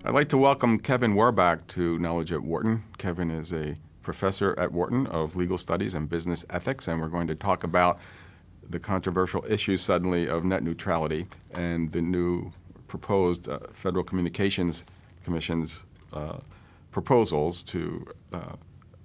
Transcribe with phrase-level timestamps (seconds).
[0.04, 2.84] I'd like to welcome Kevin Werbach to Knowledge at Wharton.
[2.98, 7.27] Kevin is a professor at Wharton of Legal Studies and Business Ethics, and we're going
[7.27, 8.02] to talk about
[8.70, 12.51] the controversial issue suddenly of net neutrality and the new
[12.93, 14.83] proposed uh, Federal Communications
[15.24, 16.38] Commission's uh,
[16.92, 18.56] proposals to uh,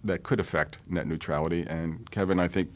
[0.04, 1.64] that could affect net neutrality.
[1.66, 2.68] And Kevin, I think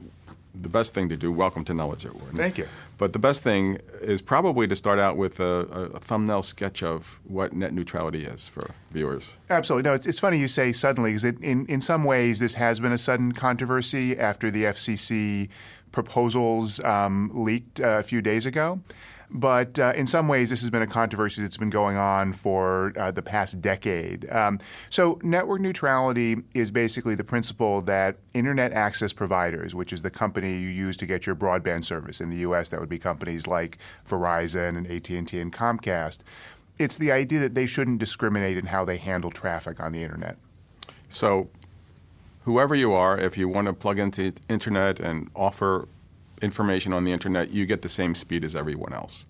[0.55, 1.31] the best thing to do.
[1.31, 2.39] Welcome to Knowledge at Wharton.
[2.39, 2.67] Thank you.
[2.97, 7.21] But the best thing is probably to start out with a, a, thumbnail sketch of
[7.25, 9.37] what net neutrality is for viewers.
[9.51, 9.89] Absolutely.
[9.91, 12.93] No, it's, it's funny you say suddenly, because in, in some ways this has been
[12.93, 15.51] a sudden controversy after the FCC
[15.91, 18.81] proposals um, leaked uh, a few days ago.
[19.35, 22.93] But uh, in some ways, this has been a controversy that's been going on for
[22.99, 24.31] uh, the past decade.
[24.31, 24.59] Um,
[24.91, 30.59] so, network neutrality is basically the principle that internet access providers, which is the company
[30.59, 33.79] you use to get your broadband service in the U.S., that would be companies like
[34.07, 36.19] Verizon and AT&T and Comcast.
[36.79, 40.37] It's the idea that they shouldn't discriminate in how they handle traffic on the internet.
[41.09, 41.49] So,
[42.45, 45.89] whoever you are, if you want to plug into the internet and offer
[46.43, 49.27] information on the internet, you get the same speed as everyone else.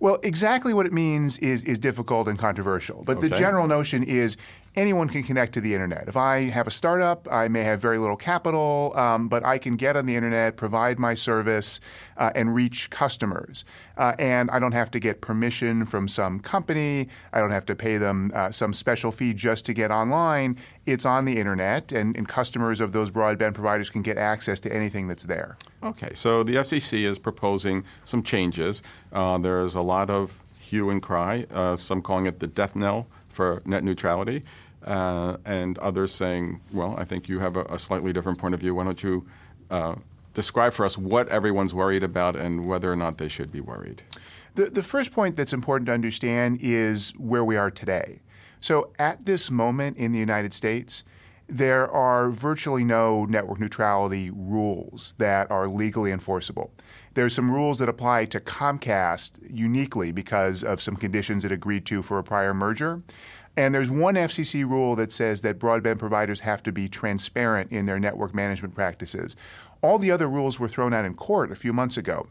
[0.00, 3.04] Well, exactly what it means is is difficult and controversial.
[3.06, 3.28] But okay.
[3.28, 4.36] the general notion is
[4.74, 6.08] anyone can connect to the internet.
[6.08, 9.76] If I have a startup, I may have very little capital, um, but I can
[9.76, 11.80] get on the internet, provide my service,
[12.16, 13.64] uh, and reach customers.
[13.96, 17.08] Uh, and I don't have to get permission from some company.
[17.32, 20.56] I don't have to pay them uh, some special fee just to get online.
[20.86, 24.72] It's on the internet, and, and customers of those broadband providers can get access to
[24.72, 25.56] anything that's there.
[25.82, 28.82] Okay, so the FCC is proposing some changes.
[29.12, 33.06] Uh, there's a lot of hue and cry, uh, some calling it the death knell
[33.32, 34.44] for net neutrality,
[34.84, 38.60] uh, and others saying, well, I think you have a, a slightly different point of
[38.60, 38.74] view.
[38.74, 39.26] Why don't you
[39.70, 39.96] uh,
[40.34, 44.02] describe for us what everyone's worried about and whether or not they should be worried?
[44.54, 48.20] The, the first point that's important to understand is where we are today.
[48.60, 51.04] So, at this moment in the United States,
[51.48, 56.70] there are virtually no network neutrality rules that are legally enforceable.
[57.14, 62.02] There's some rules that apply to Comcast uniquely because of some conditions it agreed to
[62.02, 63.02] for a prior merger.
[63.56, 67.84] And there's one FCC rule that says that broadband providers have to be transparent in
[67.84, 69.36] their network management practices.
[69.82, 72.28] All the other rules were thrown out in court a few months ago.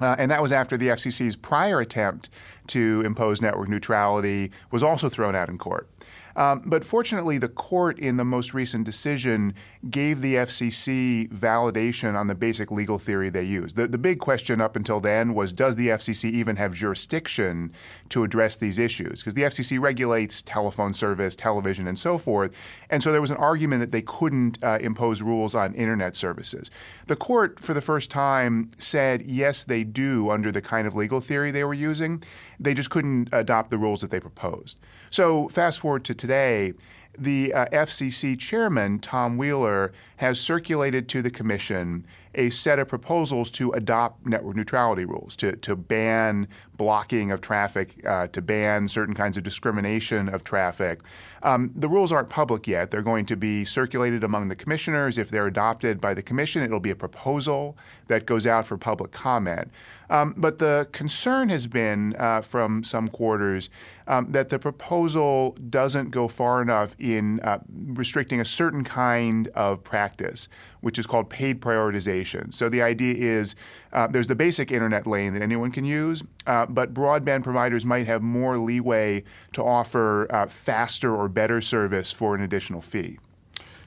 [0.00, 2.28] Uh, and that was after the FCC's prior attempt
[2.68, 5.88] to impose network neutrality was also thrown out in court.
[6.36, 9.54] Um, but fortunately, the court in the most recent decision
[9.88, 13.76] gave the FCC validation on the basic legal theory they used.
[13.76, 17.72] The, the big question up until then was does the FCC even have jurisdiction
[18.08, 19.20] to address these issues?
[19.20, 22.54] Because the FCC regulates telephone service, television, and so forth.
[22.90, 26.70] And so there was an argument that they couldn't uh, impose rules on internet services.
[27.06, 31.20] The court, for the first time, said yes, they do under the kind of legal
[31.20, 32.22] theory they were using.
[32.58, 34.78] They just couldn't adopt the rules that they proposed.
[35.10, 36.74] So fast forward to today,
[37.16, 43.50] the uh, FCC chairman, Tom Wheeler, has circulated to the commission a set of proposals
[43.52, 49.14] to adopt network neutrality rules, to, to ban blocking of traffic, uh, to ban certain
[49.14, 51.00] kinds of discrimination of traffic.
[51.42, 52.90] Um, the rules aren't public yet.
[52.90, 55.18] They're going to be circulated among the commissioners.
[55.18, 57.76] If they're adopted by the commission, it'll be a proposal
[58.08, 59.70] that goes out for public comment.
[60.10, 63.70] Um, but the concern has been uh, from some quarters
[64.06, 69.82] um, that the proposal doesn't go far enough in uh, restricting a certain kind of
[69.82, 70.48] practice,
[70.84, 72.52] which is called paid prioritization.
[72.52, 73.56] So the idea is
[73.94, 78.06] uh, there's the basic internet lane that anyone can use, uh, but broadband providers might
[78.06, 79.24] have more leeway
[79.54, 83.18] to offer uh, faster or better service for an additional fee.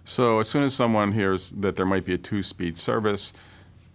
[0.06, 3.32] So as soon as someone hears that there might be a two-speed service,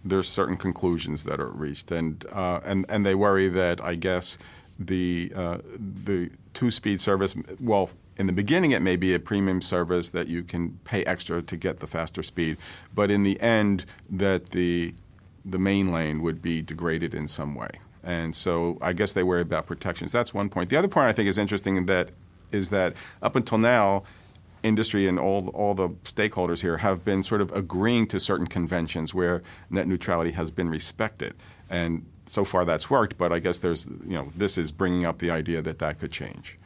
[0.05, 4.37] there's certain conclusions that are reached, and uh, and and they worry that I guess
[4.79, 7.35] the uh, the two speed service.
[7.59, 11.41] Well, in the beginning, it may be a premium service that you can pay extra
[11.41, 12.57] to get the faster speed,
[12.93, 14.93] but in the end, that the
[15.45, 17.69] the main lane would be degraded in some way.
[18.01, 20.11] And so I guess they worry about protections.
[20.11, 20.69] That's one point.
[20.69, 22.11] The other point I think is interesting that
[22.51, 24.03] is that up until now,
[24.61, 29.13] industry and all all the stakeholders here have been sort of agreeing to certain conventions
[29.13, 31.33] where net neutrality has been respected,
[31.69, 33.17] and so far that's worked.
[33.17, 36.11] But I guess there's you know this is bringing up the idea that that could
[36.11, 36.57] change.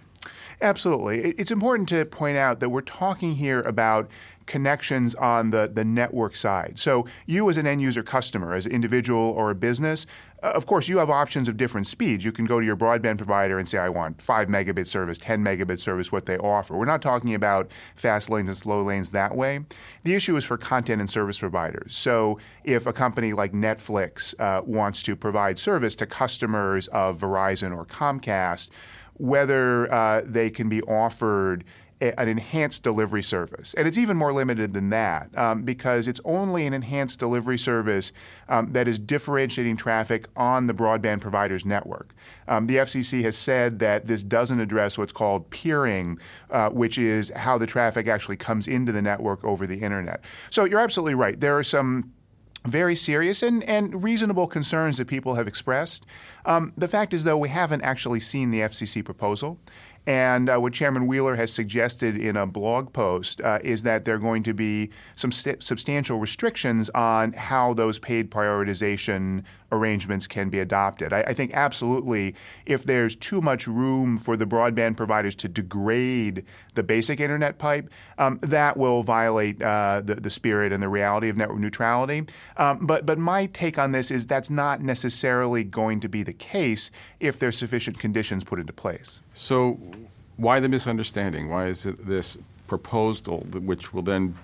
[0.62, 1.20] Absolutely.
[1.38, 4.10] It's important to point out that we're talking here about
[4.48, 6.80] connections on the, the network side.
[6.80, 10.08] So, you as an end user customer, as an individual or a business,
[10.42, 12.24] uh, of course, you have options of different speeds.
[12.24, 15.44] You can go to your broadband provider and say, I want 5 megabit service, 10
[15.44, 16.76] megabit service, what they offer.
[16.76, 19.60] We're not talking about fast lanes and slow lanes that way.
[20.04, 21.96] The issue is for content and service providers.
[21.96, 27.76] So, if a company like Netflix uh, wants to provide service to customers of Verizon
[27.76, 28.70] or Comcast,
[29.18, 31.64] whether uh, they can be offered
[32.00, 33.74] an enhanced delivery service.
[33.74, 38.12] And it's even more limited than that um, because it's only an enhanced delivery service
[38.50, 42.14] um, that is differentiating traffic on the broadband provider's network.
[42.48, 46.20] Um, the FCC has said that this doesn't address what's called peering,
[46.52, 50.22] uh, which is how the traffic actually comes into the network over the internet.
[50.52, 51.40] So you're absolutely right.
[51.40, 52.14] There are some
[52.68, 56.06] very serious and, and reasonable concerns that people have expressed.
[56.46, 59.60] Um, the fact is, though, we haven't actually seen the FCC proposal.
[60.08, 64.16] And uh, what Chairman Wheeler has suggested in a blog post uh, is that there
[64.16, 70.50] are going to be some st- substantial restrictions on how those paid prioritization arrangements can
[70.50, 71.12] be adopted.
[71.12, 76.46] I, I, think absolutely, if there's too much room for the broadband providers to degrade
[76.76, 81.28] the basic internet pipe, um, that will violate uh, the, the spirit and the reality
[81.28, 82.26] of network neutrality.
[82.56, 86.34] Um, but but my take on this is that's not necessarily going to be the
[86.34, 89.22] case if there's sufficient conditions put into place.
[89.34, 89.80] So,
[90.38, 91.50] why the misunderstanding?
[91.50, 92.38] Why is it this
[92.68, 94.38] proposal, which will then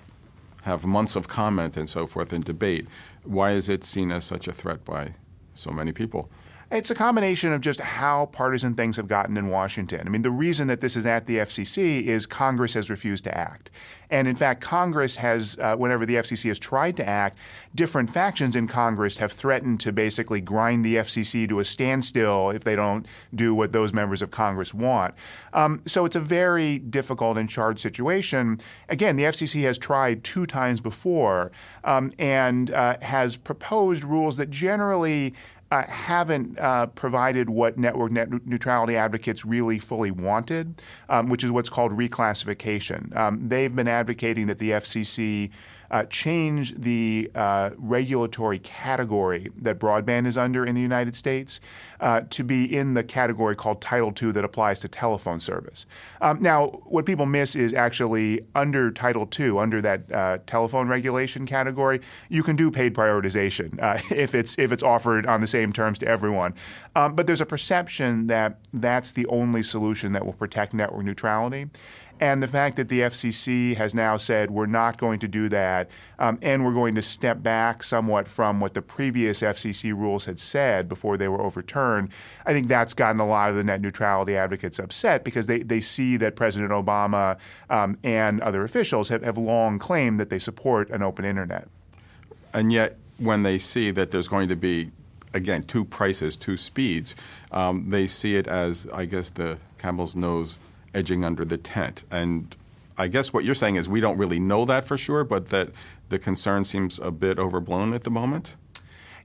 [0.62, 2.88] have months of comment and so forth and debate,
[3.22, 5.14] why is it seen as such a threat by
[5.54, 6.30] so many people?
[6.74, 10.00] It's a combination of just how partisan things have gotten in Washington.
[10.04, 13.38] I mean, the reason that this is at the FCC is Congress has refused to
[13.38, 13.70] act.
[14.10, 17.38] And in fact, Congress has, uh, whenever the FCC has tried to act,
[17.76, 22.64] different factions in Congress have threatened to basically grind the FCC to a standstill if
[22.64, 25.14] they don't do what those members of Congress want.
[25.52, 28.58] Um, so it's a very difficult and charged situation.
[28.88, 31.52] Again, the FCC has tried two times before
[31.84, 35.34] um, and uh, has proposed rules that generally
[35.74, 41.50] uh, haven't uh, provided what network net neutrality advocates really fully wanted, um, which is
[41.50, 43.14] what's called reclassification.
[43.16, 45.50] Um, they've been advocating that the FCC
[45.90, 51.60] uh, change the uh, regulatory category that broadband is under in the United States
[52.00, 55.86] uh, to be in the category called Title II that applies to telephone service.
[56.20, 61.46] Um, now, what people miss is actually under Title II, under that uh, telephone regulation
[61.46, 65.72] category, you can do paid prioritization uh, if it's if it's offered on the same
[65.72, 66.54] terms to everyone.
[66.96, 71.68] Um, but there's a perception that that's the only solution that will protect network neutrality.
[72.20, 75.90] And the fact that the FCC has now said we're not going to do that
[76.18, 80.38] um, and we're going to step back somewhat from what the previous FCC rules had
[80.38, 82.10] said before they were overturned,
[82.46, 85.80] I think that's gotten a lot of the net neutrality advocates upset because they, they
[85.80, 87.38] see that President Obama
[87.68, 91.68] um, and other officials have, have long claimed that they support an open internet.
[92.52, 94.90] And yet, when they see that there's going to be
[95.34, 97.16] again, two prices, two speeds.
[97.50, 100.58] Um, they see it as, I guess, the camel's nose
[100.94, 102.04] edging under the tent.
[102.10, 102.54] And
[102.96, 105.70] I guess what you're saying is we don't really know that for sure, but that
[106.08, 108.56] the concern seems a bit overblown at the moment.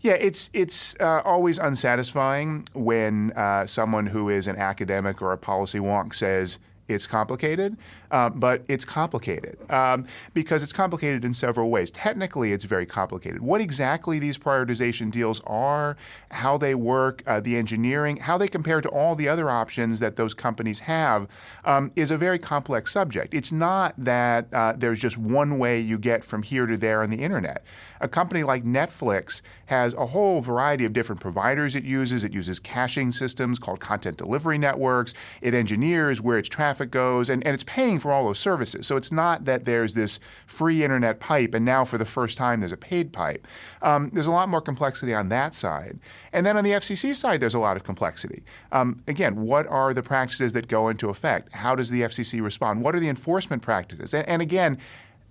[0.02, 5.38] Yeah, it's it's uh, always unsatisfying when uh, someone who is an academic or a
[5.38, 6.58] policy wonk says
[6.90, 7.78] it's complicated,
[8.12, 11.92] uh, but it's complicated um, because it's complicated in several ways.
[11.92, 13.42] Technically, it's very complicated.
[13.42, 15.96] What exactly these prioritization deals are,
[16.32, 20.16] how they work, uh, the engineering, how they compare to all the other options that
[20.16, 21.28] those companies have
[21.64, 23.34] um, is a very complex subject.
[23.34, 27.12] It's not that uh, there's just one way you get from here to there on
[27.12, 27.64] the internet.
[28.02, 32.24] A company like Netflix has a whole variety of different providers it uses.
[32.24, 35.14] It uses caching systems called content delivery networks.
[35.42, 38.88] It engineers where its traffic goes, and, and it's paying for all those services.
[38.88, 42.62] So it's not that there's this free internet pipe, and now for the first time
[42.62, 43.48] there's a paid pipe.
[43.84, 46.00] Um, there's a lot more complexity on that side.
[46.34, 48.44] And then on the FCC side, there's a lot of complexity.
[48.72, 51.54] Um, again, what are the practices that go into effect?
[51.54, 52.82] How does the FCC respond?
[52.82, 54.16] What are the enforcement practices?
[54.16, 54.80] and, and again,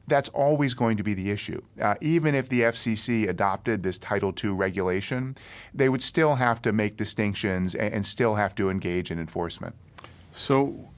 [0.09, 1.61] that's always going to be the issue.
[1.81, 5.37] Uh, even if the FCC adopted this Title II regulation,
[5.75, 9.75] they would still have to make distinctions and, and still have to engage in enforcement.
[10.33, 10.89] So,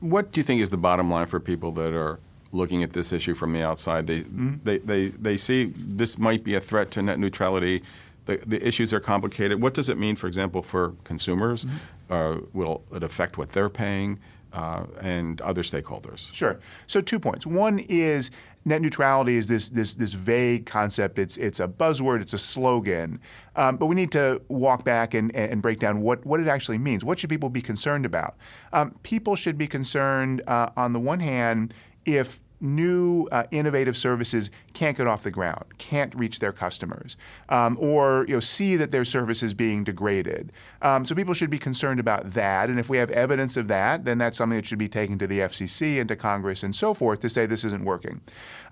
[0.00, 2.18] what do you think is the bottom line for people that are
[2.52, 4.06] looking at this issue from the outside?
[4.06, 4.56] They, mm-hmm.
[4.62, 7.82] they, they, they see this might be a threat to net neutrality.
[8.26, 9.60] The, the issues are complicated.
[9.60, 11.64] What does it mean, for example, for consumers?
[11.64, 12.12] Mm-hmm.
[12.12, 14.18] Uh, will it affect what they're paying?
[14.52, 16.32] Uh, and other stakeholders.
[16.34, 16.60] Sure.
[16.86, 17.46] So two points.
[17.46, 18.30] One is
[18.64, 21.18] net neutrality is this this this vague concept.
[21.18, 22.20] It's it's a buzzword.
[22.20, 23.20] It's a slogan.
[23.56, 26.78] Um, but we need to walk back and, and break down what, what it actually
[26.78, 27.04] means.
[27.04, 28.36] What should people be concerned about?
[28.72, 31.74] Um, people should be concerned, uh, on the one hand,
[32.04, 37.16] if new uh, innovative services can't get off the ground, can't reach their customers,
[37.48, 40.52] um, or you know, see that their service is being degraded.
[40.82, 42.68] Um, so people should be concerned about that.
[42.68, 45.26] And if we have evidence of that, then that's something that should be taken to
[45.26, 48.20] the FCC and to Congress and so forth to say this isn't working.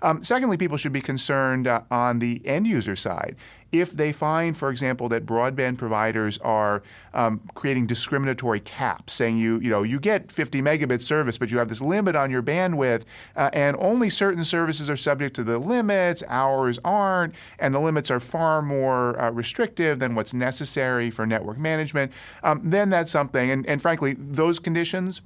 [0.01, 3.35] Um, secondly, people should be concerned uh, on the end user side.
[3.71, 6.83] If they find, for example, that broadband providers are
[7.13, 11.57] um, creating discriminatory caps, saying you, you know, you get 50 megabit service, but you
[11.57, 13.03] have this limit on your bandwidth,
[13.35, 18.09] uh, and only certain services are subject to the limits, ours aren't, and the limits
[18.09, 22.11] are far more uh, restrictive than what's necessary for network management,
[22.43, 23.49] um, then that's something.
[23.51, 25.21] And, and frankly, those conditions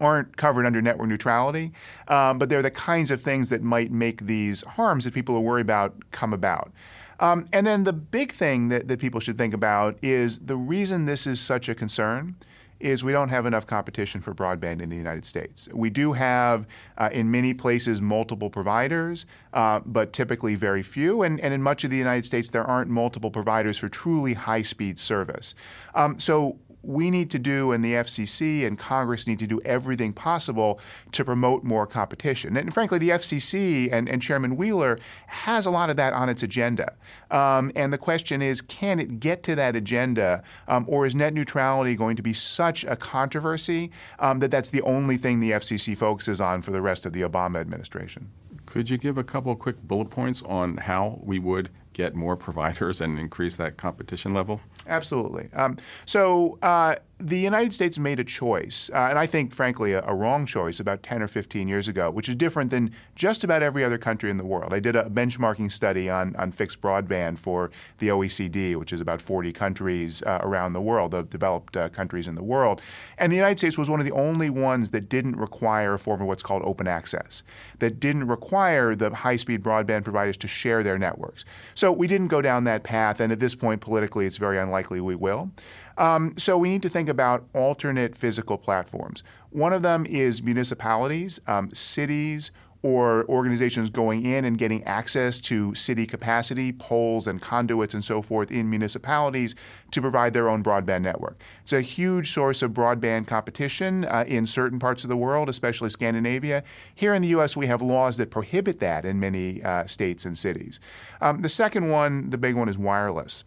[0.00, 1.72] aren't covered under network neutrality,
[2.08, 5.40] um, but they're the kinds of things that might make these harms that people are
[5.40, 6.72] worried about come about.
[7.20, 11.04] Um, and then the big thing that, that people should think about is the reason
[11.04, 12.36] this is such a concern
[12.80, 15.68] is we don't have enough competition for broadband in the United States.
[15.72, 16.66] We do have,
[16.96, 21.22] uh, in many places, multiple providers, uh, but typically very few.
[21.22, 24.62] And, and in much of the United States, there aren't multiple providers for truly high
[24.62, 25.54] speed service.
[25.94, 30.12] Um, so we need to do, and the FCC and Congress need to do everything
[30.12, 30.80] possible
[31.12, 32.56] to promote more competition.
[32.56, 36.42] And frankly, the FCC and, and Chairman Wheeler has a lot of that on its
[36.42, 36.94] agenda.
[37.30, 41.34] Um, and the question is, can it get to that agenda, um, or is net
[41.34, 45.96] neutrality going to be such a controversy um, that that's the only thing the FCC
[45.96, 48.30] focuses on for the rest of the Obama administration?
[48.66, 52.36] Could you give a couple of quick bullet points on how we would get more
[52.36, 54.60] providers and increase that competition level?
[54.86, 55.48] Absolutely.
[55.54, 60.04] Um, so uh, the United States made a choice, uh, and I think, frankly, a,
[60.06, 63.60] a, wrong choice about 10 or 15 years ago, which is different than just about
[63.60, 64.72] every other country in the world.
[64.72, 69.20] I did a benchmarking study on, on fixed broadband for the OECD, which is about
[69.20, 72.80] 40 countries uh, around the world, the developed uh, countries in the world.
[73.18, 76.20] And the United States was one of the only ones that didn't require a form
[76.20, 77.42] of what's called open access,
[77.80, 81.44] that didn't require the high speed broadband providers to share their networks.
[81.74, 85.00] So we didn't go down that path, and at this point, politically, it's very unlikely
[85.00, 85.50] we will.
[85.98, 89.22] Um, so we need to think about alternate physical platforms.
[89.50, 92.52] One of them is municipalities, um, cities,
[92.82, 98.22] or organizations going in and getting access to city capacity, poles and conduits and so
[98.22, 99.56] forth in municipalities
[99.90, 101.40] to provide their own broadband network.
[101.62, 105.90] It's a huge source of broadband competition uh, in certain parts of the world, especially
[105.90, 106.62] Scandinavia.
[106.94, 110.38] Here in the U.S., we have laws that prohibit that in many uh, states and
[110.38, 110.78] cities.
[111.20, 113.42] Um, the second one, the big one, is wireless.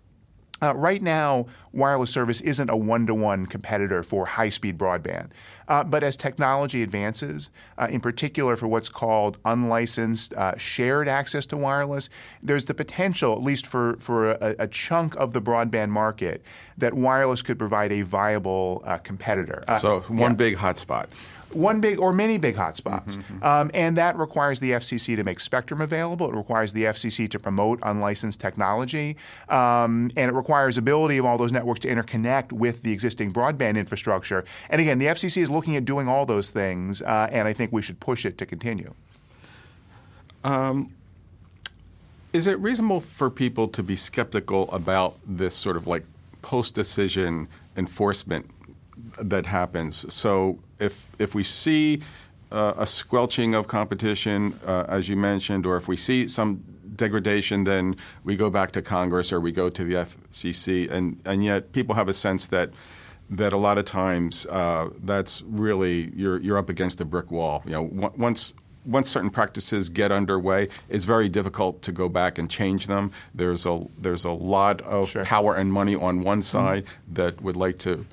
[0.62, 5.30] Uh, right now, wireless service isn't a one to one competitor for high speed broadband.
[5.68, 11.46] Uh, but as technology advances, uh, in particular for what's called unlicensed uh, shared access
[11.46, 12.10] to wireless,
[12.44, 16.44] there's the potential, at least for, for a, a, chunk of the broadband market,
[16.78, 19.62] that wireless could provide a viable uh, competitor.
[19.68, 20.36] Uh, so, one yeah.
[20.36, 21.10] big hotspot
[21.54, 23.18] one big or many big hotspots.
[23.18, 23.44] Mm-hmm, mm-hmm.
[23.44, 26.30] Um, and that requires the FCC to make spectrum available.
[26.30, 29.18] It requires the FCC to promote unlicensed technology.
[29.50, 33.78] Um, and it requires ability of all those networks to interconnect with the existing broadband
[33.78, 34.46] infrastructure.
[34.70, 37.72] And again, the FCC is looking at doing all those things, uh, and I think
[37.72, 38.94] we should push it to continue.
[40.44, 40.94] Um,
[42.34, 46.06] is it reasonable for people to be skeptical about this sort of like
[46.42, 48.50] post decision enforcement
[49.20, 50.12] that happens.
[50.14, 52.02] So if if we see
[52.52, 56.64] uh, a squelching of competition, uh, as you mentioned, or if we see some
[56.96, 61.44] degradation, then we go back to Congress or we go to the FCC, and and
[61.44, 62.72] yet people have a sense that
[63.30, 67.64] that a lot of times uh, that's really you're you're up against a brick wall.
[67.66, 68.54] You know, once
[68.86, 73.12] once certain practices get underway, it's very difficult to go back and change them.
[73.34, 75.24] There's a there's a lot of sure.
[75.24, 77.14] power and money on one side mm-hmm.
[77.14, 78.06] that would like to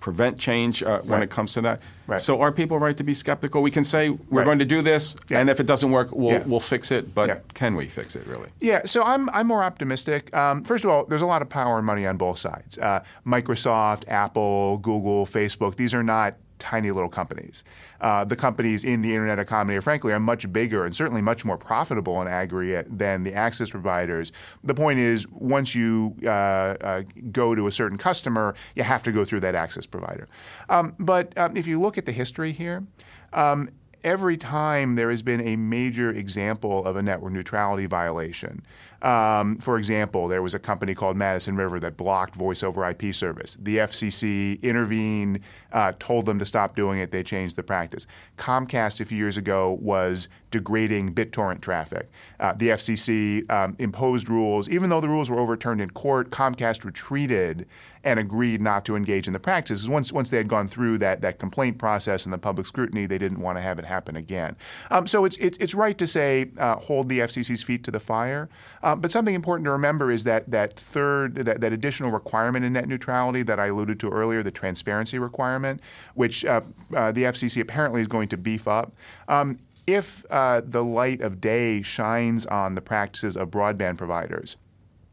[0.00, 1.22] prevent change uh, when right.
[1.22, 1.80] it comes to that.
[2.06, 2.20] Right.
[2.20, 3.62] So are people right to be skeptical?
[3.62, 4.44] We can say we're right.
[4.44, 5.38] going to do this, yeah.
[5.38, 6.42] and if it doesn't work, we'll, yeah.
[6.44, 7.14] we'll fix it.
[7.14, 7.38] But yeah.
[7.54, 8.48] can we fix it really?
[8.60, 8.84] Yeah.
[8.84, 10.34] So I'm I'm more optimistic.
[10.34, 12.78] Um, first of all, there's a lot of power and money on both sides.
[12.78, 15.76] Uh, Microsoft, Apple, Google, Facebook.
[15.76, 17.64] These are not tiny little companies.
[18.00, 21.56] Uh, the companies in the internet economy, frankly, are much bigger and certainly much more
[21.56, 24.32] profitable in aggregate than the access providers.
[24.62, 27.02] The point is, once you uh, uh,
[27.32, 30.28] go to a certain customer, you have to go through that access provider.
[30.68, 32.84] Um, but um, if you look at the history here,
[33.32, 33.70] um,
[34.04, 38.62] every time there has been a major example of a network neutrality violation,
[39.02, 43.14] Um, for example, there was a company called Madison River that blocked voice over IP
[43.14, 43.56] service.
[43.60, 45.40] The FCC intervened,
[45.72, 47.10] uh, told them to stop doing it.
[47.10, 48.06] They changed the practice.
[48.36, 52.10] Comcast a few years ago was degrading BitTorrent traffic.
[52.40, 56.30] Uh, the FCC um, imposed rules, even though the rules were overturned in court.
[56.30, 57.66] Comcast retreated
[58.02, 59.88] and agreed not to engage in the practices.
[59.88, 63.18] Once once they had gone through that that complaint process and the public scrutiny, they
[63.18, 64.56] didn't want to have it happen again.
[64.90, 68.00] Um, so it's, it's it's right to say uh, hold the FCC's feet to the
[68.00, 68.48] fire.
[68.90, 72.72] Uh, but something important to remember is that that third that, that additional requirement in
[72.72, 75.80] net neutrality that I alluded to earlier, the transparency requirement,
[76.14, 76.62] which uh,
[76.96, 78.92] uh the FCC apparently is going to beef up.
[79.28, 84.56] Um, if uh, the light of day shines on the practices of broadband providers,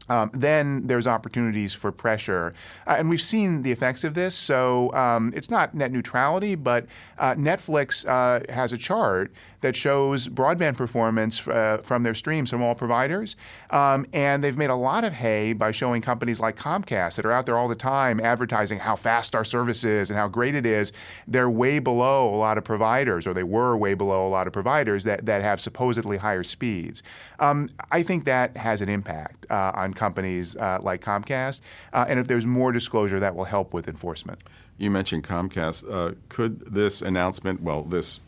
[0.08, 2.54] um, then there's opportunities for pressure.
[2.86, 4.34] Uh, and we've seen the effects of this.
[4.34, 6.86] So um, it's not net neutrality, but
[7.18, 12.62] uh, Netflix uh, has a chart that shows broadband performance uh, from their streams from
[12.62, 13.36] all providers.
[13.70, 17.32] Um, and they've made a lot of hay by showing companies like Comcast that are
[17.32, 20.64] out there all the time advertising how fast our service is and how great it
[20.64, 20.92] is.
[21.26, 24.52] They're way below a lot of providers, or they were way below a lot of
[24.52, 27.02] providers that, that have supposedly higher speeds.
[27.40, 31.60] Um, I think that has an impact uh, on companies uh, like Comcast.
[31.92, 34.42] Uh, and if there's more disclosure, that will help with enforcement.
[34.78, 35.84] You mentioned Comcast.
[35.90, 38.20] Uh, could this announcement, well, this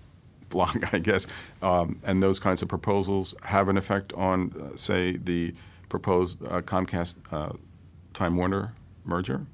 [0.51, 1.27] blog, I guess,
[1.63, 5.55] um, and those kinds of proposals have an effect on, uh, say, the
[5.89, 7.19] proposed uh, Comcast
[8.13, 8.75] Time Warner
[9.05, 9.47] merger?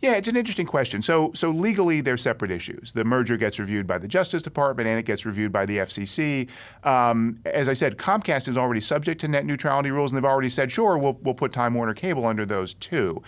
[0.00, 1.00] Yeah, it's an interesting question.
[1.02, 2.92] So, so legally, they're separate issues.
[2.92, 6.48] The merger gets reviewed by the Justice Department and it gets reviewed by the FCC.
[6.84, 10.50] Um, as I said, Comcast is already subject to net neutrality rules, and they've already
[10.50, 13.22] said, sure, we'll, we'll put Time Warner Cable under those too.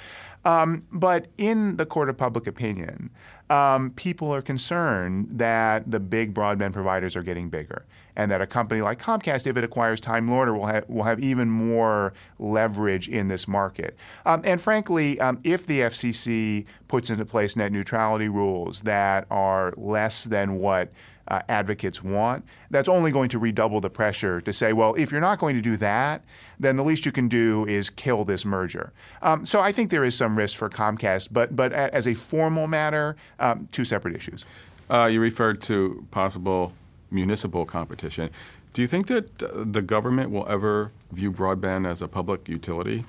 [0.46, 3.10] Um, but in the court of public opinion,
[3.50, 7.84] um, people are concerned that the big broadband providers are getting bigger
[8.14, 11.18] and that a company like Comcast, if it acquires Time Warner, will have, will have
[11.18, 13.96] even more leverage in this market.
[14.24, 19.74] Um, and frankly, um, if the FCC puts into place net neutrality rules that are
[19.76, 20.92] less than what
[21.28, 25.20] uh, advocates want, that's only going to redouble the pressure to say, well, if you're
[25.20, 26.22] not going to do that,
[26.58, 28.92] then the least you can do is kill this merger.
[29.22, 32.66] Um, so I think there is some risk for Comcast, but but as a formal
[32.66, 34.44] matter, um, two separate issues.
[34.88, 36.72] Uh, you referred to possible
[37.10, 38.30] municipal competition.
[38.72, 43.04] Do you think that uh, the government will ever view broadband as a public utility?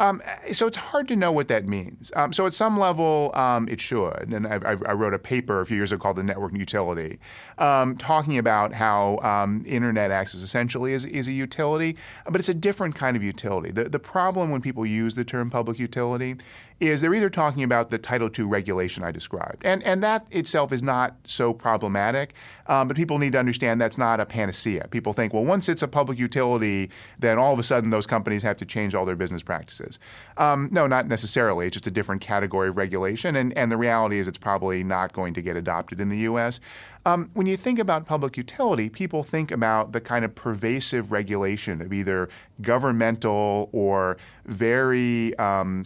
[0.00, 2.10] Um, so it's hard to know what that means.
[2.16, 4.32] Um, so at some level, um, it should.
[4.32, 7.18] And I, I, wrote a paper a few years ago called "The Network Utility,"
[7.58, 12.54] um, talking about how um, internet access essentially is, is a utility, but it's a
[12.54, 13.70] different kind of utility.
[13.70, 16.36] The, the problem when people use the term public utility
[16.80, 20.72] is they're either talking about the Title II regulation I described, and and that itself
[20.72, 22.34] is not so problematic,
[22.66, 24.88] um, but people need to understand that's not a panacea.
[24.90, 28.42] People think, well, once it's a public utility, then all of a sudden those companies
[28.42, 29.98] have to change all their business practices.
[30.38, 31.66] Um, no, not necessarily.
[31.66, 35.12] It's just a different category of regulation, and and the reality is it's probably not
[35.12, 36.60] going to get adopted in the U.S.
[37.06, 41.80] Um, when you think about public utility, people think about the kind of pervasive regulation
[41.80, 42.28] of either
[42.60, 45.82] governmental or very um,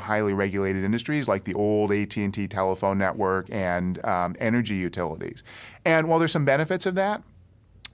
[0.00, 5.42] highly regulated industries like the old AT&T telephone network and um, energy utilities.
[5.84, 7.22] And while there's some benefits of that,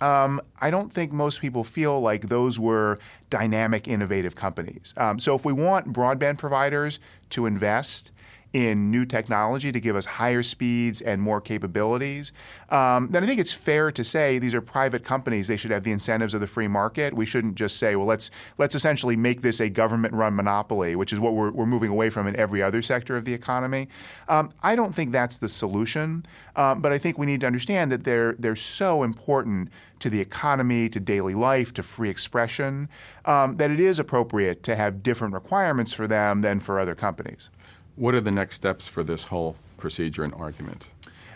[0.00, 2.98] um, I don't think most people feel like those were
[3.30, 4.92] dynamic, innovative companies.
[4.96, 6.98] Um, so if we want broadband providers
[7.30, 8.12] to invest
[8.56, 12.32] in new technology to give us higher speeds and more capabilities,
[12.70, 15.46] um, then I think it's fair to say these are private companies.
[15.46, 17.12] They should have the incentives of the free market.
[17.12, 21.20] We shouldn't just say, well, let's let's essentially make this a government-run monopoly, which is
[21.20, 23.88] what we're, we're moving away from in every other sector of the economy.
[24.26, 26.24] Um, I don't think that's the solution,
[26.56, 30.20] um, but I think we need to understand that they're they're so important to the
[30.20, 32.88] economy, to daily life, to free expression,
[33.24, 37.50] um, that it is appropriate to have different requirements for them than for other companies.
[37.96, 40.88] What are the next steps for this whole procedure and argument?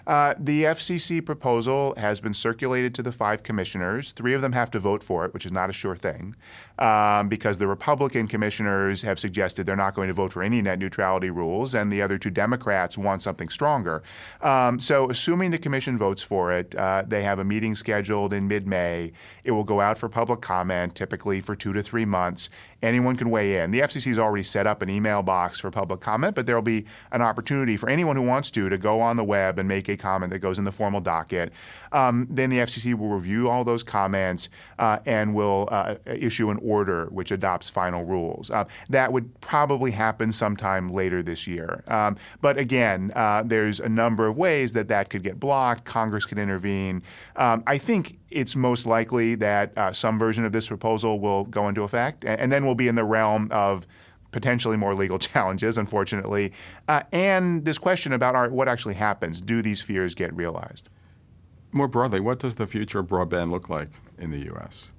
[0.07, 4.13] Uh, the FCC proposal has been circulated to the five commissioners.
[4.13, 6.37] Three of them have to vote for it, which is not a sure thing,
[6.81, 10.79] um, because the Republican commissioners have suggested they're not going to vote for any net
[10.79, 14.03] neutrality rules, and the other two Democrats want something stronger.
[14.41, 18.49] Um, so, assuming the commission votes for it, uh, they have a meeting scheduled in
[18.49, 19.13] mid May.
[19.45, 22.49] It will go out for public comment, typically for two to three months.
[22.83, 23.73] Anyone can weigh in.
[23.73, 26.63] The FCC has already set up an email box for public comment, but there will
[26.63, 29.89] be an opportunity for anyone who wants to to go on the web and make
[29.91, 31.53] a comment that goes in the formal docket.
[31.93, 36.59] Um, then the FCC will review all those comments uh, and will uh, issue an
[36.71, 38.51] order which adopts final rules.
[38.51, 41.83] Uh, that would probably happen sometime later this year.
[41.89, 45.85] Um, but again, uh, there's a number of ways that that could get blocked.
[45.85, 47.03] Congress could intervene.
[47.37, 51.69] Um, I think it's most likely that uh, some version of this proposal will go
[51.69, 53.87] into effect, and, and then we'll be in the realm of
[54.31, 56.53] potentially more legal challenges, unfortunately,
[56.87, 59.41] uh, and this question about our, what actually happens.
[59.41, 60.89] Do these fears get realized?
[61.73, 64.93] More broadly, what does the future of broadband look like in the U.S.?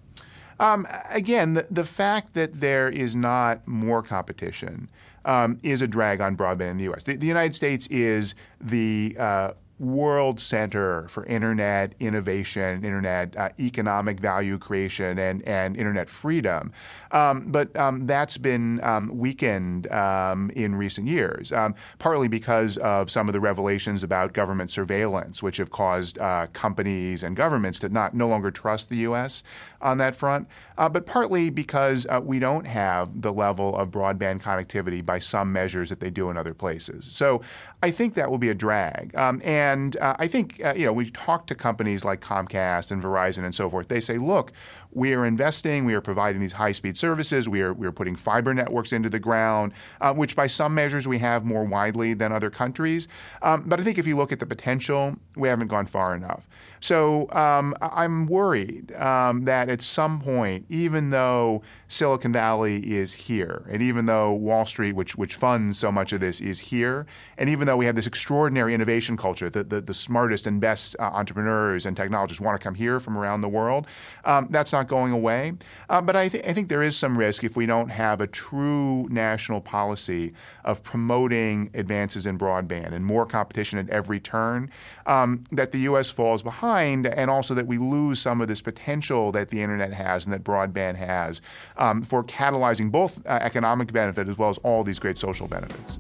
[0.62, 4.90] Um, again, the, the, fact that there is not more competition
[5.26, 7.04] um, is a drag on broadband in the U.S.
[7.04, 14.20] The, the United States is the uh, world center for internet innovation, internet uh, economic
[14.20, 16.72] value creation, and, and internet freedom.
[17.10, 23.10] Um, but um, that's been um, weakened um, in recent years, um, partly because of
[23.10, 27.90] some of the revelations about government surveillance, which have caused uh, companies and governments to
[27.90, 29.42] not no longer trust the U.S.
[29.82, 34.42] on that front, uh, but partly because uh, we don't have the level of broadband
[34.42, 37.08] connectivity by some measures that they do in other places.
[37.10, 37.42] So
[37.82, 39.16] I think that will be a drag.
[39.16, 42.92] Um, and and uh, I think, uh, you know, we've talked to companies like Comcast
[42.92, 43.88] and Verizon and so forth.
[43.88, 44.52] They say, look,
[44.92, 48.16] we are investing, we are providing these high speed services, we are, we are putting
[48.16, 52.32] fiber networks into the ground, uh, which by some measures we have more widely than
[52.32, 53.08] other countries.
[53.42, 56.48] Um, but I think if you look at the potential, we haven't gone far enough.
[56.82, 63.64] So um, I'm worried um, that at some point, even though Silicon Valley is here,
[63.70, 67.06] and even though Wall Street, which, which funds so much of this, is here,
[67.38, 70.96] and even though we have this extraordinary innovation culture, the, the, the smartest and best
[70.98, 73.86] uh, entrepreneurs and technologists want to come here from around the world,
[74.26, 75.54] um, that's not going away.
[75.90, 78.28] Uh, but I, th- I think there is some risk if we don't have a
[78.28, 84.70] true national policy of promoting advances in broadband and more competition at every turn,
[85.06, 86.10] um, that the U.S.
[86.10, 89.94] falls behind behind, and also that we lose some of this potential that the internet
[89.94, 91.42] has and that broadband has
[91.78, 96.00] um, for catalyzing both uh, economic benefit as well as all these great social benefits.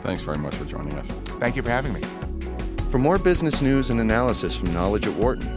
[0.00, 1.10] Thanks very much for joining us.
[1.38, 2.02] Thank you for having me.
[2.90, 5.56] For more business news and analysis from Knowledge at Wharton,